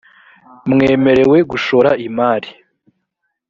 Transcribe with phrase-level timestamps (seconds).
[0.71, 2.49] mwemerew gushora imari.